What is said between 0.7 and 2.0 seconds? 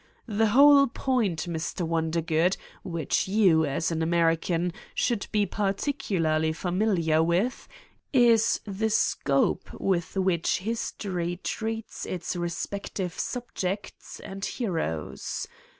point, Mr.